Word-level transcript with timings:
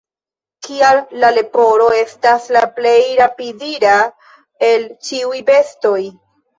Kial 0.67 1.01
la 1.23 1.29
leporo 1.35 1.91
estas 1.99 2.49
la 2.57 2.65
plej 2.81 2.97
rapidira 3.23 3.95
el 4.75 4.93
ĉiuj 5.07 5.49
bestoj? 5.55 5.99